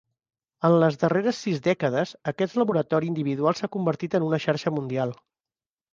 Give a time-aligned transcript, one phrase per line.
[0.69, 5.19] En les darreres sis dècades, aquest laboratori individual s'ha convertit en una xarxa mundial.